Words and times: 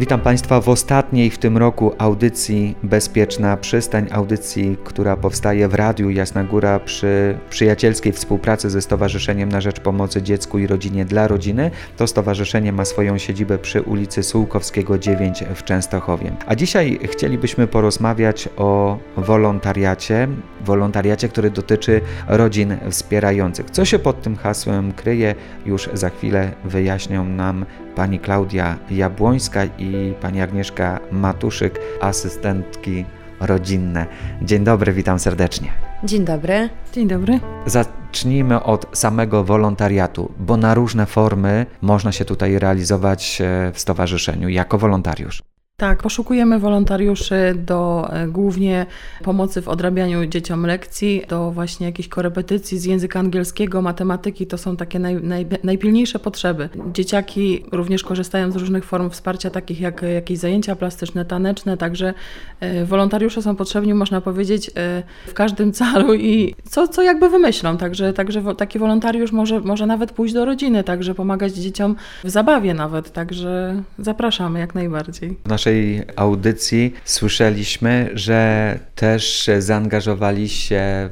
Witam 0.00 0.20
Państwa 0.20 0.60
w 0.60 0.68
ostatniej 0.68 1.30
w 1.30 1.38
tym 1.38 1.56
roku 1.56 1.92
audycji 1.98 2.76
Bezpieczna 2.82 3.56
Przystań, 3.56 4.06
audycji, 4.10 4.76
która 4.84 5.16
powstaje 5.16 5.68
w 5.68 5.74
Radiu 5.74 6.10
Jasna 6.10 6.44
Góra 6.44 6.78
przy 6.78 7.38
przyjacielskiej 7.50 8.12
współpracy 8.12 8.70
ze 8.70 8.82
Stowarzyszeniem 8.82 9.48
na 9.48 9.60
Rzecz 9.60 9.80
Pomocy 9.80 10.22
Dziecku 10.22 10.58
i 10.58 10.66
Rodzinie 10.66 11.04
dla 11.04 11.28
Rodziny. 11.28 11.70
To 11.96 12.06
stowarzyszenie 12.06 12.72
ma 12.72 12.84
swoją 12.84 13.18
siedzibę 13.18 13.58
przy 13.58 13.82
ulicy 13.82 14.22
Sułkowskiego 14.22 14.98
9 14.98 15.44
w 15.54 15.64
Częstochowie. 15.64 16.32
A 16.46 16.54
dzisiaj 16.54 16.98
chcielibyśmy 17.12 17.66
porozmawiać 17.66 18.48
o 18.56 18.98
wolontariacie, 19.16 20.28
wolontariacie, 20.64 21.28
który 21.28 21.50
dotyczy 21.50 22.00
rodzin 22.28 22.76
wspierających. 22.90 23.70
Co 23.70 23.84
się 23.84 23.98
pod 23.98 24.22
tym 24.22 24.36
hasłem 24.36 24.92
kryje, 24.92 25.34
już 25.66 25.88
za 25.92 26.10
chwilę 26.10 26.52
wyjaśnią 26.64 27.24
nam 27.24 27.64
pani 27.96 28.18
Klaudia 28.18 28.78
Jabłońska 28.90 29.64
i 29.78 29.89
pani 30.20 30.40
Agnieszka 30.40 31.00
Matuszyk, 31.12 31.80
asystentki 32.00 33.04
rodzinne. 33.40 34.06
Dzień 34.42 34.64
dobry, 34.64 34.92
witam 34.92 35.18
serdecznie. 35.18 35.72
Dzień 36.04 36.24
dobry. 36.24 36.68
Dzień 36.92 37.08
dobry. 37.08 37.40
Zacznijmy 37.66 38.62
od 38.62 38.86
samego 38.92 39.44
wolontariatu, 39.44 40.32
bo 40.38 40.56
na 40.56 40.74
różne 40.74 41.06
formy 41.06 41.66
można 41.80 42.12
się 42.12 42.24
tutaj 42.24 42.58
realizować 42.58 43.40
e, 43.40 43.72
w 43.74 43.80
stowarzyszeniu 43.80 44.48
jako 44.48 44.78
wolontariusz. 44.78 45.49
Tak, 45.80 46.02
poszukujemy 46.02 46.58
wolontariuszy 46.58 47.54
do 47.56 48.08
e, 48.12 48.26
głównie 48.28 48.86
pomocy 49.22 49.62
w 49.62 49.68
odrabianiu 49.68 50.26
dzieciom 50.26 50.66
lekcji, 50.66 51.24
do 51.28 51.50
właśnie 51.50 51.86
jakichś 51.86 52.08
korepetycji 52.08 52.78
z 52.78 52.84
języka 52.84 53.20
angielskiego, 53.20 53.82
matematyki. 53.82 54.46
To 54.46 54.58
są 54.58 54.76
takie 54.76 54.98
naj, 54.98 55.14
naj, 55.22 55.46
najpilniejsze 55.64 56.18
potrzeby. 56.18 56.68
Dzieciaki 56.92 57.64
również 57.72 58.02
korzystają 58.04 58.52
z 58.52 58.56
różnych 58.56 58.84
form 58.84 59.10
wsparcia, 59.10 59.50
takich 59.50 59.80
jak 59.80 60.02
jakieś 60.14 60.38
zajęcia 60.38 60.76
plastyczne, 60.76 61.24
taneczne, 61.24 61.76
także 61.76 62.14
e, 62.60 62.84
wolontariusze 62.84 63.42
są 63.42 63.56
potrzebni, 63.56 63.94
można 63.94 64.20
powiedzieć, 64.20 64.70
e, 64.76 65.02
w 65.26 65.34
każdym 65.34 65.72
calu 65.72 66.14
i 66.14 66.54
co, 66.64 66.88
co 66.88 67.02
jakby 67.02 67.30
wymyślą. 67.30 67.76
Także, 67.76 68.12
także 68.12 68.54
taki 68.54 68.78
wolontariusz 68.78 69.32
może, 69.32 69.60
może 69.60 69.86
nawet 69.86 70.12
pójść 70.12 70.34
do 70.34 70.44
rodziny, 70.44 70.84
także 70.84 71.14
pomagać 71.14 71.52
dzieciom 71.52 71.96
w 72.24 72.30
zabawie 72.30 72.74
nawet, 72.74 73.12
także 73.12 73.82
zapraszamy 73.98 74.58
jak 74.58 74.74
najbardziej. 74.74 75.36
W 75.44 75.48
naszej 75.70 76.02
audycji 76.16 76.94
słyszeliśmy, 77.04 78.10
że 78.14 78.78
też 78.94 79.50
zaangażowali 79.58 80.48
się 80.48 81.10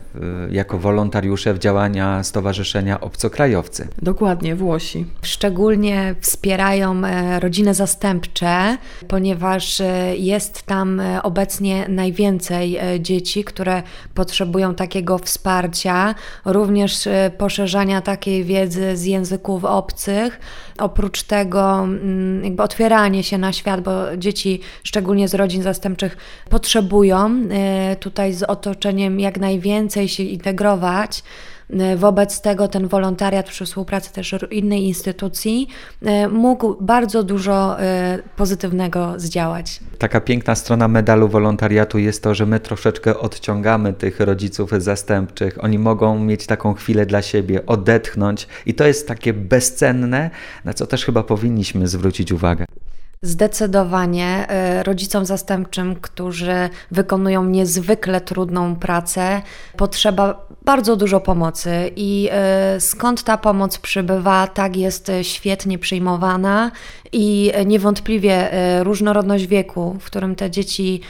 jako 0.51 0.79
wolontariusze 0.79 1.55
w 1.55 1.59
działania 1.59 2.23
Stowarzyszenia 2.23 3.01
Obcokrajowcy. 3.01 3.89
Dokładnie, 4.03 4.57
Włosi. 4.57 5.07
Szczególnie 5.23 6.15
wspierają 6.21 7.05
e, 7.05 7.41
rodziny 7.41 7.75
zastępcze, 7.75 8.77
ponieważ 9.09 9.81
e, 9.81 10.17
jest 10.17 10.63
tam 10.63 11.01
e, 11.01 11.23
obecnie 11.23 11.87
najwięcej 11.89 12.79
dzieci, 13.01 13.45
które 13.45 13.83
potrzebują 14.15 14.75
takiego 14.75 15.19
wsparcia, 15.19 16.15
również 16.45 17.09
poszerzania 17.39 18.01
takiej 18.01 18.45
wiedzy 18.45 18.97
z 18.97 19.05
języków 19.05 19.65
obcych. 19.65 20.41
Oprócz 20.79 21.23
tego, 21.23 21.79
mm, 21.79 22.45
jakby 22.45 22.63
otwieranie 22.63 23.23
się 23.23 23.39
na 23.39 23.53
świat, 23.53 23.81
bo 23.81 24.17
dzieci 24.17 24.48
dzieci, 24.49 24.61
szczególnie 24.83 25.29
z 25.29 25.35
rodzin 25.35 25.63
zastępczych, 25.63 26.17
potrzebują 26.51 27.49
e, 27.51 27.97
tutaj 27.97 28.33
z 28.33 28.43
otoczeniem 28.43 29.21
jak 29.21 29.39
najwięcej 29.39 30.09
się 30.09 30.23
integrować. 30.23 31.23
E, 31.71 31.97
wobec 31.97 32.41
tego 32.41 32.69
ten 32.69 32.89
wolontariat 32.89 33.49
przy 33.49 33.65
współpracy 33.65 34.13
też 34.13 34.35
innej 34.51 34.83
instytucji 34.83 35.69
e, 36.03 36.29
mógł 36.29 36.77
bardzo 36.81 37.23
dużo 37.23 37.77
pozytywnego 38.37 39.15
zdziałać. 39.17 39.81
Taka 39.99 40.21
piękna 40.21 40.55
strona 40.55 40.89
medalu 40.89 41.29
wolontariatu 41.29 41.99
jest 41.99 42.23
to, 42.23 42.35
że 42.35 42.47
my 42.47 42.61
troszeczkę 42.61 43.19
odciągamy 43.19 43.93
tych 43.93 44.21
rodziców 44.21 44.71
zastępczych. 44.79 45.65
Oni 45.65 45.79
mogą 45.79 46.19
mieć 46.19 46.47
taką 46.47 46.75
chwilę 46.75 47.07
dla 47.07 47.23
siebie, 47.23 47.67
odetchnąć 47.67 48.49
i 48.67 48.75
to 48.75 48.87
jest 48.87 49.09
takie 49.09 49.33
bezcenne, 49.33 50.31
na 50.65 50.75
co 50.75 50.87
też 50.87 51.05
chyba 51.05 51.23
powinniśmy 51.23 51.89
zwrócić 51.89 52.33
uwagę. 52.33 52.65
Zdecydowanie 53.23 54.47
e, 54.49 54.83
rodzicom 54.83 55.27
zastępczym, 55.27 55.97
którzy 55.97 56.71
wykonują 56.91 57.45
niezwykle 57.45 58.21
trudną 58.21 58.77
pracę, 58.77 59.43
potrzeba 59.77 60.47
bardzo 60.65 60.97
dużo 60.97 61.21
pomocy 61.21 61.91
i 61.97 62.29
e, 62.33 62.81
skąd 62.81 63.23
ta 63.23 63.39
pomoc 63.39 63.79
przybywa, 63.79 64.47
tak 64.47 64.77
jest 64.77 65.11
świetnie 65.23 65.79
przyjmowana 65.79 66.71
i 67.13 67.53
niewątpliwie 67.67 68.53
e, 68.53 68.85
różnorodność 68.85 69.47
wieku, 69.47 69.97
w 70.01 70.05
którym 70.05 70.35
te 70.35 70.51
dzieci 70.51 71.01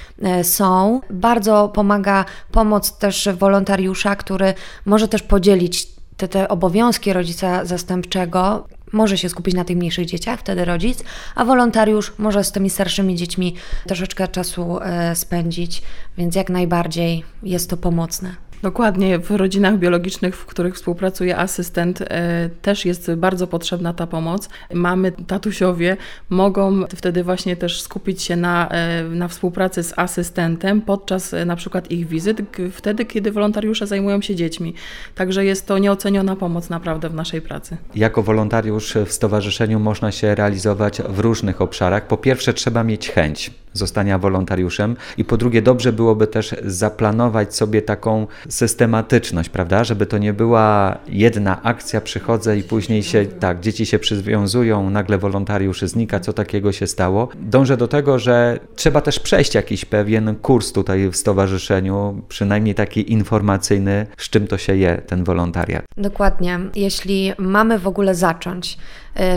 są, 0.42 1.00
bardzo 1.10 1.68
pomaga 1.68 2.24
pomoc 2.52 2.98
też 2.98 3.28
wolontariusza, 3.38 4.16
który 4.16 4.54
może 4.86 5.08
też 5.08 5.22
podzielić 5.22 5.86
te, 6.16 6.28
te 6.28 6.48
obowiązki 6.48 7.12
rodzica 7.12 7.64
zastępczego 7.64 8.66
może 8.92 9.18
się 9.18 9.28
skupić 9.28 9.54
na 9.54 9.64
tych 9.64 9.76
mniejszych 9.76 10.06
dzieciach, 10.06 10.40
wtedy 10.40 10.64
rodzic, 10.64 10.98
a 11.34 11.44
wolontariusz 11.44 12.12
może 12.18 12.44
z 12.44 12.52
tymi 12.52 12.70
starszymi 12.70 13.16
dziećmi 13.16 13.54
troszeczkę 13.86 14.28
czasu 14.28 14.78
e, 14.80 15.16
spędzić, 15.16 15.82
więc 16.18 16.34
jak 16.34 16.50
najbardziej 16.50 17.24
jest 17.42 17.70
to 17.70 17.76
pomocne. 17.76 18.47
Dokładnie, 18.62 19.18
w 19.18 19.30
rodzinach 19.30 19.78
biologicznych, 19.78 20.36
w 20.36 20.46
których 20.46 20.74
współpracuje 20.74 21.36
asystent, 21.36 22.02
e, 22.02 22.50
też 22.62 22.84
jest 22.84 23.14
bardzo 23.14 23.46
potrzebna 23.46 23.94
ta 23.94 24.06
pomoc. 24.06 24.48
Mamy 24.74 25.12
tatusiowie 25.12 25.96
mogą 26.30 26.84
wtedy 26.96 27.24
właśnie 27.24 27.56
też 27.56 27.82
skupić 27.82 28.22
się 28.22 28.36
na, 28.36 28.68
e, 28.68 29.02
na 29.02 29.28
współpracy 29.28 29.82
z 29.82 29.98
asystentem 29.98 30.80
podczas 30.80 31.34
e, 31.34 31.44
na 31.44 31.56
przykład 31.56 31.90
ich 31.90 32.08
wizyt, 32.08 32.38
wtedy 32.72 33.04
kiedy 33.04 33.32
wolontariusze 33.32 33.86
zajmują 33.86 34.20
się 34.22 34.34
dziećmi. 34.34 34.74
Także 35.14 35.44
jest 35.44 35.66
to 35.66 35.78
nieoceniona 35.78 36.36
pomoc 36.36 36.70
naprawdę 36.70 37.08
w 37.08 37.14
naszej 37.14 37.42
pracy. 37.42 37.76
Jako 37.94 38.22
wolontariusz 38.22 38.94
w 39.06 39.12
stowarzyszeniu 39.12 39.80
można 39.80 40.12
się 40.12 40.34
realizować 40.34 41.02
w 41.02 41.18
różnych 41.18 41.60
obszarach. 41.60 42.06
Po 42.06 42.16
pierwsze, 42.16 42.52
trzeba 42.52 42.84
mieć 42.84 43.10
chęć 43.10 43.50
zostania 43.78 44.18
wolontariuszem 44.18 44.96
i 45.16 45.24
po 45.24 45.36
drugie, 45.36 45.62
dobrze 45.62 45.92
byłoby 45.92 46.26
też 46.26 46.54
zaplanować 46.64 47.54
sobie 47.54 47.82
taką 47.82 48.26
systematyczność, 48.48 49.48
prawda? 49.48 49.84
Żeby 49.84 50.06
to 50.06 50.18
nie 50.18 50.32
była 50.32 50.98
jedna 51.08 51.62
akcja, 51.62 52.00
przychodzę 52.00 52.58
i 52.58 52.62
później 52.62 53.02
się, 53.02 53.26
tak, 53.26 53.60
dzieci 53.60 53.86
się 53.86 53.98
przywiązują, 53.98 54.90
nagle 54.90 55.18
wolontariusz 55.18 55.82
znika, 55.82 56.20
co 56.20 56.32
takiego 56.32 56.72
się 56.72 56.86
stało. 56.86 57.28
Dążę 57.40 57.76
do 57.76 57.88
tego, 57.88 58.18
że 58.18 58.58
trzeba 58.76 59.00
też 59.00 59.20
przejść 59.20 59.54
jakiś 59.54 59.84
pewien 59.84 60.36
kurs 60.36 60.72
tutaj 60.72 61.08
w 61.08 61.16
stowarzyszeniu, 61.16 62.22
przynajmniej 62.28 62.74
taki 62.74 63.12
informacyjny, 63.12 64.06
z 64.16 64.28
czym 64.30 64.46
to 64.46 64.58
się 64.58 64.76
je, 64.76 65.02
ten 65.06 65.24
wolontariat. 65.24 65.84
Dokładnie. 65.96 66.60
Jeśli 66.74 67.32
mamy 67.38 67.78
w 67.78 67.86
ogóle 67.86 68.14
zacząć 68.14 68.78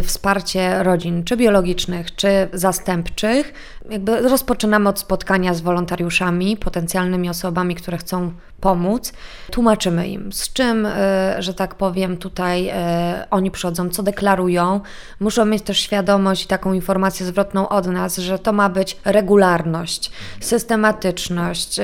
wsparcie 0.03 0.83
rodzin, 0.83 1.23
czy 1.23 1.37
biologicznych, 1.37 2.15
czy 2.15 2.47
zastępczych, 2.53 3.53
jakby 3.89 4.21
rozpoczynamy 4.21 4.89
od 4.89 4.99
spotkania 4.99 5.53
z 5.53 5.61
wolontariuszami, 5.61 6.57
potencjalnymi 6.57 7.29
osobami, 7.29 7.75
które 7.75 7.97
chcą 7.97 8.31
pomóc. 8.61 9.13
Tłumaczymy 9.51 10.07
im, 10.07 10.33
z 10.33 10.53
czym, 10.53 10.85
e, 10.85 11.35
że 11.39 11.53
tak 11.53 11.75
powiem, 11.75 12.17
tutaj 12.17 12.69
e, 12.73 13.27
oni 13.31 13.51
przychodzą, 13.51 13.89
co 13.89 14.03
deklarują. 14.03 14.81
Muszą 15.19 15.45
mieć 15.45 15.63
też 15.63 15.79
świadomość 15.79 16.43
i 16.43 16.47
taką 16.47 16.73
informację 16.73 17.25
zwrotną 17.25 17.69
od 17.69 17.87
nas, 17.87 18.17
że 18.17 18.39
to 18.39 18.53
ma 18.53 18.69
być 18.69 18.97
regularność, 19.05 20.11
systematyczność 20.39 21.79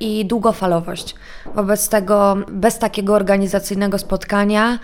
i 0.00 0.26
długofalowość. 0.26 1.14
Wobec 1.54 1.88
tego, 1.88 2.36
bez 2.48 2.78
takiego 2.78 3.14
organizacyjnego 3.14 3.98
spotkania, 3.98 4.78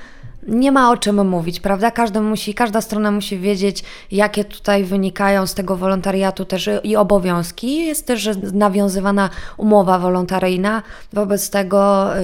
nie 0.48 0.72
ma 0.72 0.90
o 0.90 0.96
czym 0.96 1.28
mówić, 1.28 1.60
prawda? 1.60 1.90
Każdy 1.90 2.20
musi, 2.20 2.54
każda 2.54 2.80
strona 2.80 3.10
musi 3.10 3.38
wiedzieć, 3.38 3.84
jakie 4.10 4.44
tutaj 4.44 4.84
wynikają 4.84 5.46
z 5.46 5.54
tego 5.54 5.76
wolontariatu 5.76 6.44
też 6.44 6.70
i 6.84 6.96
obowiązki. 6.96 7.76
Jest 7.86 8.06
też 8.06 8.28
nawiązywana 8.52 9.30
umowa 9.56 9.98
wolontaryjna, 9.98 10.82
wobec 11.12 11.50
tego 11.50 12.10
y, 12.18 12.22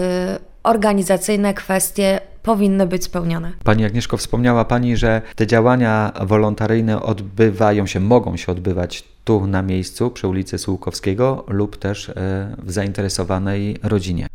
organizacyjne 0.62 1.54
kwestie 1.54 2.20
powinny 2.42 2.86
być 2.86 3.04
spełnione. 3.04 3.52
Pani 3.64 3.84
Agnieszko, 3.84 4.16
wspomniała 4.16 4.64
Pani, 4.64 4.96
że 4.96 5.22
te 5.36 5.46
działania 5.46 6.12
wolontaryjne 6.20 7.02
odbywają 7.02 7.86
się, 7.86 8.00
mogą 8.00 8.36
się 8.36 8.52
odbywać 8.52 9.04
tu 9.24 9.46
na 9.46 9.62
miejscu 9.62 10.10
przy 10.10 10.28
ulicy 10.28 10.58
Sułkowskiego 10.58 11.44
lub 11.48 11.76
też 11.76 12.08
y, 12.08 12.14
w 12.58 12.72
zainteresowanej 12.72 13.76
rodzinie. 13.82 14.26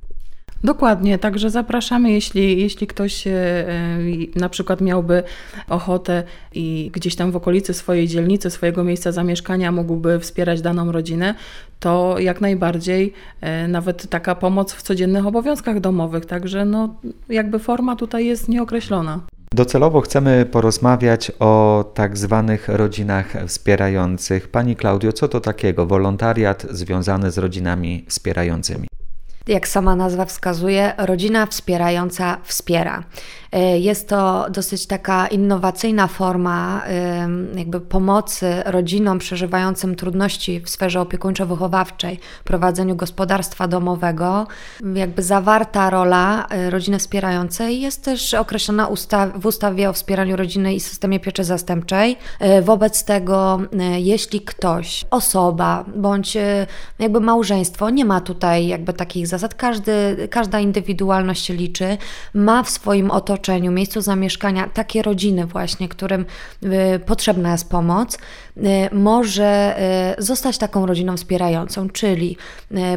Dokładnie, 0.63 1.17
także 1.17 1.49
zapraszamy, 1.49 2.11
jeśli, 2.11 2.61
jeśli 2.61 2.87
ktoś 2.87 3.27
e, 3.27 3.31
e, 3.31 3.99
na 4.35 4.49
przykład 4.49 4.81
miałby 4.81 5.23
ochotę 5.69 6.23
i 6.53 6.91
gdzieś 6.93 7.15
tam 7.15 7.31
w 7.31 7.35
okolicy 7.35 7.73
swojej 7.73 8.07
dzielnicy, 8.07 8.49
swojego 8.49 8.83
miejsca 8.83 9.11
zamieszkania 9.11 9.71
mógłby 9.71 10.19
wspierać 10.19 10.61
daną 10.61 10.91
rodzinę, 10.91 11.35
to 11.79 12.15
jak 12.19 12.41
najbardziej 12.41 13.13
e, 13.41 13.67
nawet 13.67 14.09
taka 14.09 14.35
pomoc 14.35 14.73
w 14.73 14.81
codziennych 14.81 15.27
obowiązkach 15.27 15.79
domowych, 15.79 16.25
także 16.25 16.65
no 16.65 16.95
jakby 17.29 17.59
forma 17.59 17.95
tutaj 17.95 18.25
jest 18.25 18.49
nieokreślona. 18.49 19.19
Docelowo 19.53 20.01
chcemy 20.01 20.45
porozmawiać 20.51 21.31
o 21.39 21.85
tak 21.93 22.17
zwanych 22.17 22.67
rodzinach 22.69 23.33
wspierających. 23.47 24.47
Pani 24.47 24.75
Klaudio, 24.75 25.13
co 25.13 25.27
to 25.27 25.39
takiego 25.39 25.85
wolontariat 25.85 26.65
związany 26.69 27.31
z 27.31 27.37
rodzinami 27.37 28.05
wspierającymi? 28.07 28.86
Jak 29.47 29.67
sama 29.67 29.95
nazwa 29.95 30.25
wskazuje, 30.25 30.93
rodzina 30.97 31.45
wspierająca 31.45 32.37
wspiera. 32.43 33.03
E, 33.51 33.79
jest 33.79 34.09
to 34.09 34.47
dosyć 34.49 34.87
taka 34.87 35.27
innowacyjna 35.27 36.07
forma 36.07 36.83
jakby 37.55 37.81
pomocy 37.81 38.63
rodzinom 38.65 39.19
przeżywającym 39.19 39.95
trudności 39.95 40.59
w 40.59 40.69
sferze 40.69 40.99
opiekuńczo-wychowawczej, 40.99 42.17
prowadzeniu 42.43 42.95
gospodarstwa 42.95 43.67
domowego. 43.67 44.47
Jakby 44.93 45.23
zawarta 45.23 45.89
rola 45.89 46.47
e, 46.49 46.69
rodziny 46.69 46.99
wspierającej 46.99 47.81
jest 47.81 48.03
też 48.03 48.33
określona 48.33 48.89
w 49.35 49.45
ustawie 49.45 49.89
o 49.89 49.93
wspieraniu 49.93 50.35
rodziny 50.35 50.73
i 50.73 50.79
systemie 50.79 51.19
pieczy 51.19 51.43
zastępczej. 51.43 52.17
E, 52.39 52.61
wobec 52.61 53.03
tego, 53.03 53.59
jeśli 53.97 54.41
ktoś, 54.41 55.05
osoba 55.09 55.85
bądź 55.95 56.37
jakby 56.99 57.19
małżeństwo, 57.19 57.89
nie 57.89 58.05
ma 58.05 58.21
tutaj 58.21 58.67
jakby 58.67 58.93
takich 58.93 59.27
zasad, 59.27 59.36
każdy, 59.57 60.27
każda 60.31 60.59
indywidualność 60.59 61.45
się 61.45 61.53
liczy, 61.53 61.97
ma 62.33 62.63
w 62.63 62.69
swoim 62.69 63.11
otoczeniu 63.11 63.37
otoczeniu, 63.37 63.71
miejscu 63.71 64.01
zamieszkania 64.01 64.69
takie 64.73 65.01
rodziny 65.01 65.45
właśnie, 65.45 65.89
którym 65.89 66.25
y, 66.63 66.99
potrzebna 67.05 67.51
jest 67.51 67.69
pomoc, 67.69 68.17
y, 68.57 68.61
może 68.91 69.79
y, 70.17 70.23
zostać 70.23 70.57
taką 70.57 70.85
rodziną 70.85 71.17
wspierającą, 71.17 71.89
czyli 71.89 72.37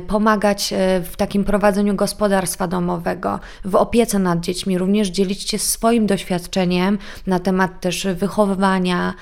pomagać 0.07 0.75
w 1.05 1.17
takim 1.17 1.45
prowadzeniu 1.45 1.95
gospodarstwa 1.95 2.67
domowego, 2.67 3.41
w 3.65 3.75
opiece 3.75 4.19
nad 4.19 4.41
dziećmi, 4.41 4.79
również 4.79 5.09
dzielić 5.09 5.51
się 5.51 5.59
swoim 5.59 6.07
doświadczeniem 6.07 6.99
na 7.27 7.39
temat 7.39 7.81
też 7.81 8.07
wychowywania, 8.07 9.15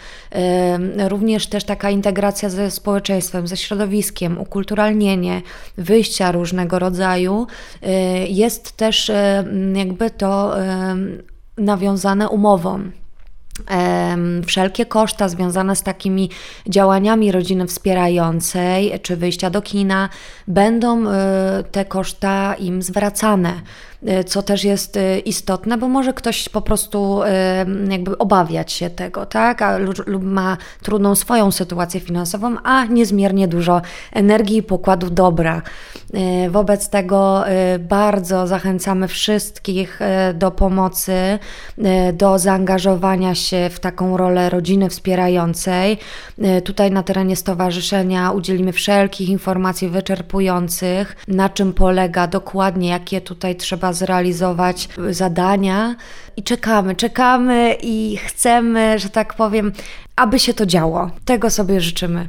również 1.08 1.46
też 1.46 1.64
taka 1.64 1.90
integracja 1.90 2.50
ze 2.50 2.70
społeczeństwem, 2.70 3.46
ze 3.46 3.56
środowiskiem, 3.56 4.38
ukulturalnienie, 4.38 5.42
wyjścia 5.76 6.32
różnego 6.32 6.78
rodzaju. 6.78 7.07
Jest 8.28 8.76
też 8.76 9.10
jakby 9.74 10.10
to 10.10 10.54
nawiązane 11.58 12.28
umową. 12.28 12.90
Wszelkie 14.46 14.86
koszta 14.86 15.28
związane 15.28 15.76
z 15.76 15.82
takimi 15.82 16.30
działaniami 16.66 17.32
rodziny 17.32 17.66
wspierającej 17.66 19.00
czy 19.02 19.16
wyjścia 19.16 19.50
do 19.50 19.62
kina 19.62 20.08
będą 20.48 21.08
e, 21.08 21.64
te 21.72 21.84
koszta 21.84 22.54
im 22.54 22.82
zwracane. 22.82 23.52
E, 24.06 24.24
co 24.24 24.42
też 24.42 24.64
jest 24.64 24.96
e, 24.96 25.18
istotne, 25.18 25.78
bo 25.78 25.88
może 25.88 26.12
ktoś 26.12 26.48
po 26.48 26.60
prostu 26.60 27.20
jakby 27.90 28.18
obawiać 28.18 28.72
się 28.72 28.90
tego, 28.90 29.26
tak, 29.26 29.62
lub 30.06 30.22
ma 30.22 30.56
trudną 30.82 31.14
swoją 31.14 31.50
sytuację 31.50 32.00
finansową, 32.00 32.56
a 32.64 32.84
niezmiernie 32.84 33.48
dużo 33.48 33.82
energii 34.12 34.56
i 34.56 34.62
pokładu 34.62 35.10
dobra. 35.10 35.62
Wobec 36.50 36.88
tego 36.88 37.44
bardzo 37.78 38.46
zachęcamy 38.46 39.08
wszystkich 39.08 40.00
do 40.34 40.50
pomocy, 40.50 41.38
do 42.12 42.38
zaangażowania 42.38 43.34
się 43.34 43.47
w 43.70 43.80
taką 43.80 44.16
rolę 44.16 44.50
rodziny 44.50 44.90
wspierającej. 44.90 45.98
Tutaj 46.64 46.90
na 46.90 47.02
terenie 47.02 47.36
stowarzyszenia 47.36 48.30
udzielimy 48.30 48.72
wszelkich 48.72 49.28
informacji 49.28 49.88
wyczerpujących, 49.88 51.16
na 51.28 51.48
czym 51.48 51.72
polega 51.72 52.26
dokładnie, 52.26 52.88
jakie 52.88 53.20
tutaj 53.20 53.56
trzeba 53.56 53.92
zrealizować 53.92 54.88
zadania 55.10 55.96
i 56.36 56.42
czekamy, 56.42 56.96
czekamy 56.96 57.76
i 57.82 58.16
chcemy, 58.16 58.98
że 58.98 59.08
tak 59.08 59.34
powiem, 59.34 59.72
aby 60.16 60.38
się 60.38 60.54
to 60.54 60.66
działo. 60.66 61.10
Tego 61.24 61.50
sobie 61.50 61.80
życzymy. 61.80 62.26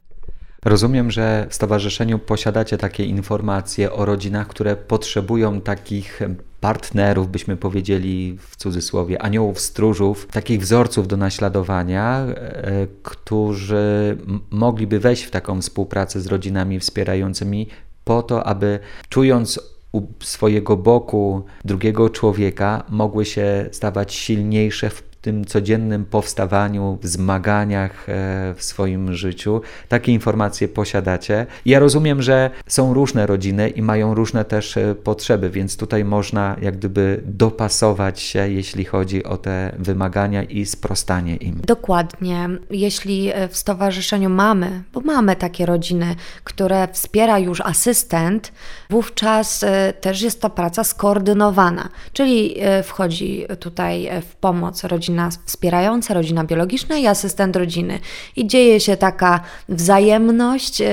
Rozumiem, 0.65 1.11
że 1.11 1.47
w 1.49 1.55
stowarzyszeniu 1.55 2.19
posiadacie 2.19 2.77
takie 2.77 3.05
informacje 3.05 3.93
o 3.93 4.05
rodzinach, 4.05 4.47
które 4.47 4.75
potrzebują 4.75 5.61
takich 5.61 6.21
partnerów, 6.61 7.29
byśmy 7.29 7.57
powiedzieli 7.57 8.37
w 8.39 8.55
cudzysłowie, 8.55 9.21
aniołów 9.21 9.59
stróżów, 9.59 10.27
takich 10.31 10.61
wzorców 10.61 11.07
do 11.07 11.17
naśladowania, 11.17 12.19
e, 12.19 12.87
którzy 13.03 14.17
mogliby 14.51 14.99
wejść 14.99 15.23
w 15.23 15.31
taką 15.31 15.61
współpracę 15.61 16.21
z 16.21 16.27
rodzinami 16.27 16.79
wspierającymi 16.79 17.67
po 18.03 18.23
to, 18.23 18.43
aby 18.43 18.79
czując 19.09 19.59
u 19.91 20.01
swojego 20.19 20.77
boku 20.77 21.43
drugiego 21.65 22.09
człowieka 22.09 22.83
mogły 22.89 23.25
się 23.25 23.69
stawać 23.71 24.13
silniejsze 24.13 24.89
w 24.89 25.08
tym 25.21 25.45
codziennym 25.45 26.05
powstawaniu, 26.05 26.97
zmaganiach 27.03 28.09
e, 28.09 28.53
w 28.57 28.63
swoim 28.63 29.13
życiu. 29.13 29.61
Takie 29.87 30.11
informacje 30.11 30.67
posiadacie. 30.67 31.45
Ja 31.65 31.79
rozumiem, 31.79 32.21
że 32.21 32.49
są 32.67 32.93
różne 32.93 33.27
rodziny 33.27 33.69
i 33.69 33.81
mają 33.81 34.13
różne 34.13 34.45
też 34.45 34.77
e, 34.77 34.95
potrzeby, 34.95 35.49
więc 35.49 35.77
tutaj 35.77 36.05
można 36.05 36.55
jak 36.61 36.77
gdyby 36.77 37.21
dopasować 37.25 38.19
się, 38.19 38.49
jeśli 38.49 38.85
chodzi 38.85 39.23
o 39.23 39.37
te 39.37 39.75
wymagania 39.79 40.43
i 40.43 40.65
sprostanie 40.65 41.35
im. 41.35 41.61
Dokładnie. 41.65 42.49
Jeśli 42.69 43.31
e, 43.33 43.47
w 43.47 43.57
stowarzyszeniu 43.57 44.29
mamy, 44.29 44.83
bo 44.93 45.01
mamy 45.01 45.35
takie 45.35 45.65
rodziny, 45.65 46.15
które 46.43 46.87
wspiera 46.87 47.39
już 47.39 47.61
asystent, 47.61 48.51
wówczas 48.89 49.65
też 50.01 50.21
jest 50.21 50.41
to 50.41 50.49
praca 50.49 50.83
skoordynowana, 50.83 51.89
czyli 52.13 52.55
wchodzi 52.83 53.45
tutaj 53.59 54.09
w 54.29 54.35
pomoc 54.35 54.83
rodzinie 54.83 55.08
rodzina 55.09 55.29
wspierająca, 55.45 56.13
rodzina 56.13 56.43
biologiczna 56.43 56.97
i 56.97 57.07
asystent 57.07 57.55
rodziny. 57.55 57.99
I 58.35 58.47
dzieje 58.47 58.79
się 58.79 58.97
taka 58.97 59.39
wzajemność, 59.69 60.81
e, 60.81 60.87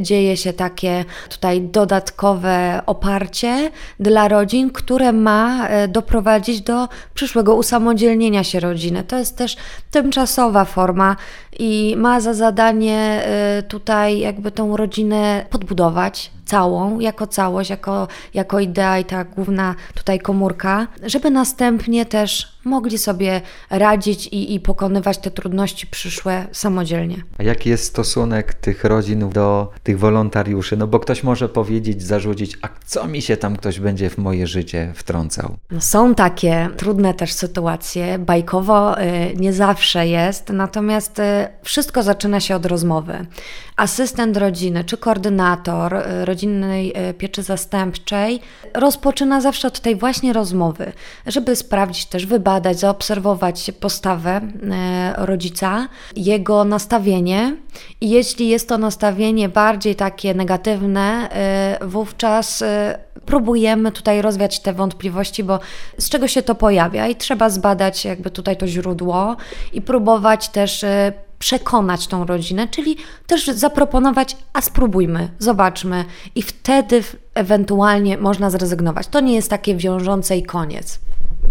dzieje 0.00 0.36
się 0.36 0.52
takie 0.52 1.04
tutaj 1.30 1.60
dodatkowe 1.60 2.82
oparcie 2.86 3.70
dla 4.00 4.28
rodzin, 4.28 4.70
które 4.70 5.12
ma 5.12 5.68
e, 5.68 5.88
doprowadzić 5.88 6.60
do 6.60 6.88
przyszłego 7.14 7.54
usamodzielnienia 7.54 8.44
się 8.44 8.60
rodziny. 8.60 9.02
To 9.04 9.18
jest 9.18 9.36
też 9.36 9.56
tymczasowa 9.90 10.64
forma 10.64 11.16
i 11.58 11.94
ma 11.98 12.20
za 12.20 12.34
zadanie 12.34 13.22
e, 13.24 13.62
tutaj 13.62 14.18
jakby 14.18 14.50
tą 14.50 14.76
rodzinę 14.76 15.46
podbudować, 15.50 16.30
całą, 16.44 17.00
jako 17.00 17.26
całość, 17.26 17.70
jako, 17.70 18.08
jako 18.34 18.60
idea 18.60 18.98
i 18.98 19.04
ta 19.04 19.24
główna 19.24 19.74
tutaj 19.94 20.20
komórka, 20.20 20.86
żeby 21.02 21.30
następnie 21.30 22.06
też 22.06 22.52
mogli 22.64 22.98
sobie 22.98 23.40
radzić 23.70 24.26
i, 24.26 24.54
i 24.54 24.60
pokonywać 24.60 25.18
te 25.18 25.30
trudności 25.30 25.86
przyszłe 25.86 26.46
samodzielnie. 26.52 27.16
A 27.38 27.42
jaki 27.42 27.70
jest 27.70 27.84
stosunek 27.84 28.54
tych 28.54 28.84
rodzin 28.84 29.30
do 29.30 29.72
tych 29.82 29.98
wolontariuszy? 29.98 30.76
No 30.76 30.86
bo 30.86 31.00
ktoś 31.00 31.22
może 31.22 31.48
powiedzieć, 31.48 32.02
zarzucić, 32.02 32.58
a 32.62 32.68
co 32.84 33.08
mi 33.08 33.22
się 33.22 33.36
tam 33.36 33.56
ktoś 33.56 33.80
będzie 33.80 34.10
w 34.10 34.18
moje 34.18 34.46
życie 34.46 34.92
wtrącał? 34.94 35.56
No 35.70 35.80
są 35.80 36.14
takie 36.14 36.68
trudne 36.76 37.14
też 37.14 37.32
sytuacje, 37.32 38.18
bajkowo 38.18 39.00
y, 39.00 39.04
nie 39.36 39.52
zawsze 39.52 40.06
jest, 40.06 40.48
natomiast 40.48 41.18
y, 41.18 41.22
wszystko 41.62 42.02
zaczyna 42.02 42.40
się 42.40 42.56
od 42.56 42.66
rozmowy. 42.66 43.26
Asystent 43.76 44.36
rodziny 44.36 44.84
czy 44.84 44.96
koordynator 44.96 45.94
y, 45.94 46.24
rodzinnej 46.42 46.92
pieczy 47.18 47.42
zastępczej 47.42 48.40
rozpoczyna 48.74 49.40
zawsze 49.40 49.68
od 49.68 49.80
tej 49.80 49.96
właśnie 49.96 50.32
rozmowy, 50.32 50.92
żeby 51.26 51.56
sprawdzić 51.56 52.06
też, 52.06 52.26
wybadać, 52.26 52.78
zaobserwować 52.78 53.70
postawę 53.80 54.40
rodzica, 55.16 55.88
jego 56.16 56.64
nastawienie. 56.64 57.56
I 58.00 58.10
jeśli 58.10 58.48
jest 58.48 58.68
to 58.68 58.78
nastawienie 58.78 59.48
bardziej 59.48 59.94
takie 59.94 60.34
negatywne, 60.34 61.28
wówczas 61.82 62.64
próbujemy 63.26 63.92
tutaj 63.92 64.22
rozwiać 64.22 64.60
te 64.60 64.72
wątpliwości, 64.72 65.44
bo 65.44 65.60
z 65.98 66.08
czego 66.08 66.28
się 66.28 66.42
to 66.42 66.54
pojawia? 66.54 67.08
I 67.08 67.16
trzeba 67.16 67.50
zbadać 67.50 68.04
jakby 68.04 68.30
tutaj 68.30 68.56
to 68.56 68.66
źródło 68.66 69.36
i 69.72 69.82
próbować 69.82 70.48
też 70.48 70.84
e, 70.84 71.12
przekonać 71.42 72.06
tą 72.06 72.26
rodzinę, 72.26 72.68
czyli 72.68 72.96
też 73.26 73.46
zaproponować, 73.46 74.36
a 74.52 74.60
spróbujmy, 74.60 75.28
zobaczmy 75.38 76.04
i 76.34 76.42
wtedy 76.42 77.02
ewentualnie 77.34 78.18
można 78.18 78.50
zrezygnować. 78.50 79.06
To 79.06 79.20
nie 79.20 79.34
jest 79.34 79.50
takie 79.50 79.76
wiążące 79.76 80.36
i 80.36 80.42
koniec 80.42 81.00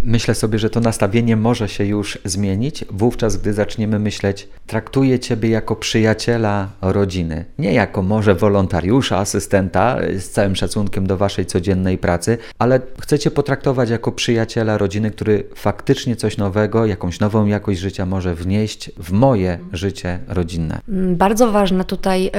myślę 0.04 0.36
sobie, 0.36 0.60
że 0.60 0.70
to 0.70 0.80
nastawienie 0.80 1.36
może 1.36 1.70
się 1.70 1.86
już 1.86 2.18
zmienić 2.26 2.86
wówczas, 2.90 3.38
gdy 3.38 3.54
zaczniemy 3.54 4.00
myśleć, 4.00 4.48
traktuję 4.68 5.20
Ciebie 5.20 5.50
jako 5.50 5.76
przyjaciela 5.76 6.70
rodziny, 6.82 7.46
nie 7.60 7.74
jako 7.74 8.02
może 8.02 8.36
wolontariusza, 8.36 9.18
asystenta, 9.18 9.98
z 10.18 10.30
całym 10.30 10.56
szacunkiem 10.56 11.08
do 11.08 11.18
Waszej 11.18 11.46
codziennej 11.46 11.98
pracy, 11.98 12.38
ale 12.60 12.80
chcę 13.02 13.20
Cię 13.20 13.32
potraktować 13.32 13.90
jako 13.90 14.12
przyjaciela 14.12 14.78
rodziny, 14.78 15.12
który 15.12 15.44
faktycznie 15.56 16.16
coś 16.16 16.38
nowego, 16.38 16.86
jakąś 16.86 17.20
nową 17.20 17.46
jakość 17.46 17.80
życia 17.80 18.06
może 18.06 18.36
wnieść 18.36 18.92
w 18.98 19.12
moje 19.12 19.60
życie 19.74 20.20
rodzinne. 20.28 20.80
Mm, 20.90 21.16
bardzo 21.16 21.52
ważne 21.52 21.86
tutaj 21.86 22.28
y, 22.28 22.32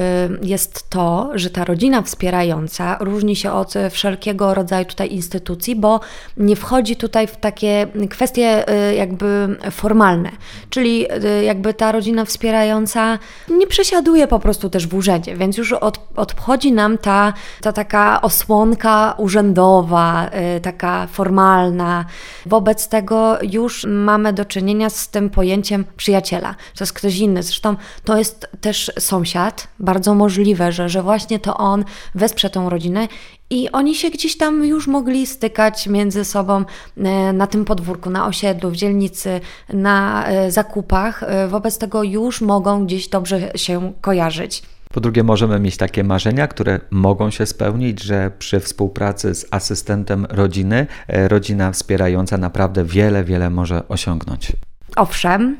jest 0.46 0.90
to, 0.90 1.30
że 1.34 1.50
ta 1.50 1.64
rodzina 1.64 2.02
wspierająca 2.02 2.96
różni 3.00 3.36
się 3.36 3.52
od 3.52 3.74
wszelkiego 3.90 4.54
rodzaju 4.54 4.84
tutaj 4.84 5.12
instytucji, 5.12 5.76
bo 5.76 6.00
nie 6.36 6.56
wchodzi 6.56 6.96
tutaj 6.96 7.26
w 7.26 7.36
tak 7.36 7.51
takie 7.52 7.86
kwestie 8.10 8.70
y, 8.90 8.94
jakby 8.94 9.56
formalne, 9.70 10.30
czyli 10.70 11.06
y, 11.40 11.44
jakby 11.44 11.74
ta 11.74 11.92
rodzina 11.92 12.24
wspierająca 12.24 13.18
nie 13.50 13.66
przesiaduje 13.66 14.26
po 14.26 14.38
prostu 14.38 14.70
też 14.70 14.86
w 14.86 14.94
urzędzie, 14.94 15.36
więc 15.36 15.58
już 15.58 15.72
od, 15.72 16.00
odchodzi 16.16 16.72
nam 16.72 16.98
ta, 16.98 17.32
ta 17.60 17.72
taka 17.72 18.22
osłonka 18.22 19.14
urzędowa, 19.18 20.30
y, 20.56 20.60
taka 20.60 21.06
formalna. 21.06 22.04
Wobec 22.46 22.88
tego 22.88 23.38
już 23.42 23.86
mamy 23.88 24.32
do 24.32 24.44
czynienia 24.44 24.90
z 24.90 25.08
tym 25.08 25.30
pojęciem 25.30 25.84
przyjaciela. 25.96 26.54
To 26.78 26.84
jest 26.84 26.92
ktoś 26.92 27.18
inny. 27.18 27.42
Zresztą 27.42 27.76
to 28.04 28.18
jest 28.18 28.48
też 28.60 28.92
sąsiad. 28.98 29.68
Bardzo 29.78 30.14
możliwe, 30.14 30.72
że, 30.72 30.88
że 30.88 31.02
właśnie 31.02 31.38
to 31.38 31.56
on 31.56 31.84
wesprze 32.14 32.50
tą 32.50 32.70
rodzinę 32.70 33.08
i 33.52 33.70
oni 33.72 33.94
się 33.94 34.10
gdzieś 34.10 34.36
tam 34.36 34.64
już 34.64 34.86
mogli 34.86 35.26
stykać 35.26 35.86
między 35.86 36.24
sobą 36.24 36.64
e, 36.96 37.32
na 37.32 37.46
tym 37.46 37.64
podwórku, 37.64 38.10
na 38.10 38.26
osiedlu, 38.26 38.70
w 38.70 38.76
dzielnicy, 38.76 39.40
na 39.72 40.26
e, 40.26 40.50
zakupach. 40.50 41.22
E, 41.22 41.48
wobec 41.48 41.78
tego 41.78 42.02
już 42.02 42.40
mogą 42.40 42.86
gdzieś 42.86 43.08
dobrze 43.08 43.52
się 43.54 43.92
kojarzyć. 44.00 44.62
Po 44.92 45.00
drugie, 45.00 45.22
możemy 45.22 45.60
mieć 45.60 45.76
takie 45.76 46.04
marzenia, 46.04 46.46
które 46.46 46.80
mogą 46.90 47.30
się 47.30 47.46
spełnić, 47.46 48.02
że 48.02 48.30
przy 48.38 48.60
współpracy 48.60 49.34
z 49.34 49.46
asystentem 49.50 50.26
rodziny, 50.30 50.86
rodzina 51.08 51.72
wspierająca 51.72 52.38
naprawdę 52.38 52.84
wiele, 52.84 53.24
wiele 53.24 53.50
może 53.50 53.88
osiągnąć. 53.88 54.52
Owszem, 54.96 55.56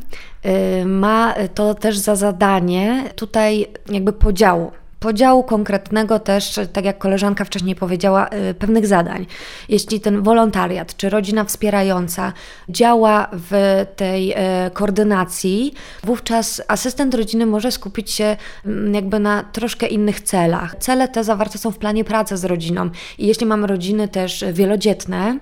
ma 0.87 1.35
to 1.55 1.75
też 1.75 1.99
za 1.99 2.17
zadanie 2.17 3.05
tutaj 3.17 3.67
jakby 3.89 4.13
podziału 4.13 4.73
podziału 5.03 5.43
konkretnego 5.43 6.19
też, 6.19 6.61
tak 6.73 6.85
jak 6.85 6.99
koleżanka 6.99 7.45
wcześniej 7.45 7.75
powiedziała, 7.75 8.29
y, 8.51 8.55
pewnych 8.55 8.87
zadań. 8.87 9.27
Jeśli 9.69 10.01
ten 10.01 10.23
wolontariat 10.23 10.97
czy 10.97 11.11
rodzina 11.11 11.45
wspierająca 11.45 12.33
działa 12.69 13.29
w 13.33 13.85
tej 13.97 14.33
y, 14.33 14.37
koordynacji, 14.73 15.75
wówczas 16.05 16.63
asystent 16.69 17.15
rodziny 17.15 17.47
może 17.47 17.73
skupić 17.73 18.11
się 18.11 18.37
mm, 18.67 18.95
jakby 18.95 19.19
na 19.19 19.43
troszkę 19.43 19.87
innych 19.87 20.21
celach. 20.21 20.77
Cele 20.79 21.09
te 21.09 21.25
zawarte 21.25 21.59
są 21.59 21.71
w 21.71 21.79
planie 21.79 22.05
pracy 22.05 22.37
z 22.37 22.45
rodziną 22.45 22.91
i 23.19 23.27
jeśli 23.27 23.47
mamy 23.47 23.67
rodziny 23.67 24.09
też 24.09 24.45
wielodzietne 24.53 25.39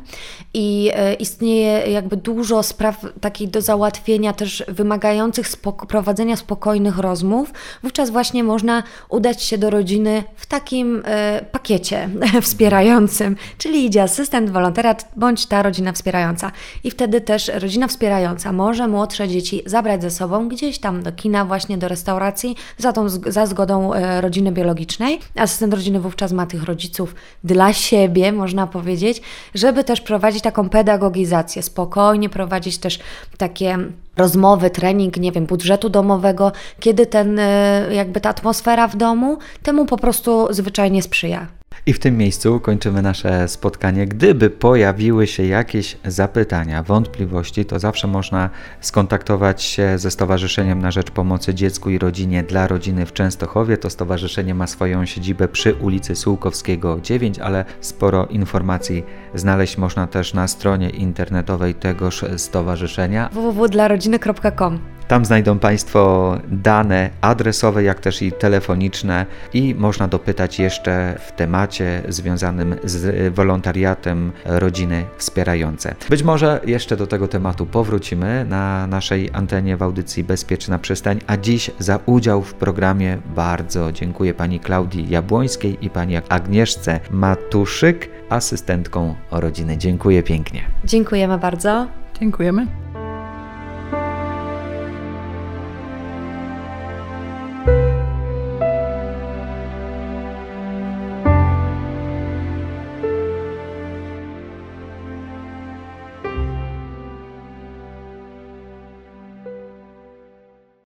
i 0.54 0.90
y, 1.12 1.14
istnieje 1.14 1.92
jakby 1.92 2.16
dużo 2.16 2.62
spraw 2.62 3.06
takich 3.20 3.50
do 3.50 3.60
załatwienia, 3.60 4.32
też 4.32 4.64
wymagających 4.68 5.46
prowadzenia 5.88 6.36
spokojnych 6.36 6.98
rozmów, 6.98 7.52
wówczas 7.82 8.10
właśnie 8.10 8.44
można 8.44 8.82
udać 9.08 9.49
się 9.50 9.58
do 9.58 9.70
rodziny 9.70 10.24
w 10.36 10.46
takim 10.46 11.02
e, 11.04 11.44
pakiecie 11.52 12.08
wspierającym, 12.42 13.36
czyli 13.58 13.84
idzie 13.84 14.02
asystent, 14.02 14.50
wolontariat 14.50 15.08
bądź 15.16 15.46
ta 15.46 15.62
rodzina 15.62 15.92
wspierająca. 15.92 16.52
I 16.84 16.90
wtedy 16.90 17.20
też 17.20 17.50
rodzina 17.54 17.88
wspierająca 17.88 18.52
może 18.52 18.88
młodsze 18.88 19.28
dzieci 19.28 19.62
zabrać 19.66 20.02
ze 20.02 20.10
sobą 20.10 20.48
gdzieś 20.48 20.78
tam 20.78 21.02
do 21.02 21.12
kina, 21.12 21.44
właśnie 21.44 21.78
do 21.78 21.88
restauracji, 21.88 22.56
za, 22.78 22.92
tą, 22.92 23.08
za 23.08 23.46
zgodą 23.46 23.94
e, 23.94 24.20
rodziny 24.20 24.52
biologicznej. 24.52 25.20
Asystent 25.36 25.74
rodziny 25.74 26.00
wówczas 26.00 26.32
ma 26.32 26.46
tych 26.46 26.62
rodziców 26.64 27.14
dla 27.44 27.72
siebie, 27.72 28.32
można 28.32 28.66
powiedzieć, 28.66 29.22
żeby 29.54 29.84
też 29.84 30.00
prowadzić 30.00 30.42
taką 30.42 30.68
pedagogizację, 30.68 31.62
spokojnie 31.62 32.28
prowadzić 32.28 32.78
też 32.78 32.98
takie 33.38 33.78
rozmowy, 34.16 34.70
trening, 34.70 35.16
nie 35.16 35.32
wiem, 35.32 35.46
budżetu 35.46 35.88
domowego, 35.88 36.52
kiedy 36.80 37.06
ten, 37.06 37.38
e, 37.38 37.86
jakby 37.94 38.20
ta 38.20 38.28
atmosfera 38.28 38.88
w 38.88 38.96
domu 38.96 39.38
temu 39.62 39.86
po 39.86 39.96
prostu 39.96 40.46
zwyczajnie 40.50 41.02
sprzyja. 41.02 41.59
I 41.86 41.92
w 41.92 41.98
tym 41.98 42.16
miejscu 42.16 42.60
kończymy 42.60 43.02
nasze 43.02 43.48
spotkanie. 43.48 44.06
Gdyby 44.06 44.50
pojawiły 44.50 45.26
się 45.26 45.46
jakieś 45.46 45.96
zapytania, 46.04 46.82
wątpliwości, 46.82 47.64
to 47.64 47.78
zawsze 47.78 48.06
można 48.06 48.50
skontaktować 48.80 49.62
się 49.62 49.98
ze 49.98 50.10
Stowarzyszeniem 50.10 50.78
na 50.78 50.90
Rzecz 50.90 51.10
Pomocy 51.10 51.54
Dziecku 51.54 51.90
i 51.90 51.98
Rodzinie 51.98 52.42
dla 52.42 52.66
Rodziny 52.66 53.06
w 53.06 53.12
Częstochowie. 53.12 53.76
To 53.76 53.90
stowarzyszenie 53.90 54.54
ma 54.54 54.66
swoją 54.66 55.06
siedzibę 55.06 55.48
przy 55.48 55.74
ulicy 55.74 56.16
Sułkowskiego 56.16 57.00
9, 57.02 57.38
ale 57.38 57.64
sporo 57.80 58.26
informacji 58.26 59.04
znaleźć 59.34 59.78
można 59.78 60.06
też 60.06 60.34
na 60.34 60.48
stronie 60.48 60.90
internetowej 60.90 61.74
tegoż 61.74 62.24
stowarzyszenia 62.36 63.28
www.dlarodziny.com. 63.32 64.99
Tam 65.10 65.24
znajdą 65.24 65.58
Państwo 65.58 66.34
dane 66.48 67.10
adresowe, 67.20 67.82
jak 67.82 68.00
też 68.00 68.22
i 68.22 68.32
telefoniczne 68.32 69.26
i 69.54 69.74
można 69.74 70.08
dopytać 70.08 70.58
jeszcze 70.58 71.16
w 71.26 71.32
temacie 71.32 72.02
związanym 72.08 72.76
z 72.84 73.34
wolontariatem 73.34 74.32
rodziny 74.44 75.04
wspierające. 75.16 75.94
Być 76.10 76.22
może 76.22 76.60
jeszcze 76.66 76.96
do 76.96 77.06
tego 77.06 77.28
tematu 77.28 77.66
powrócimy 77.66 78.44
na 78.48 78.86
naszej 78.86 79.30
antenie 79.32 79.76
w 79.76 79.82
audycji 79.82 80.24
Bezpieczna 80.24 80.78
Przystań, 80.78 81.18
a 81.26 81.36
dziś 81.36 81.70
za 81.78 81.98
udział 82.06 82.42
w 82.42 82.54
programie 82.54 83.18
bardzo 83.34 83.92
dziękuję 83.92 84.34
Pani 84.34 84.60
Klaudii 84.60 85.10
Jabłońskiej 85.10 85.84
i 85.84 85.90
Pani 85.90 86.16
Agnieszce 86.28 87.00
Matuszyk, 87.10 88.10
asystentką 88.28 89.14
rodziny. 89.30 89.78
Dziękuję 89.78 90.22
pięknie. 90.22 90.60
Dziękujemy 90.84 91.38
bardzo. 91.38 91.86
Dziękujemy. 92.20 92.79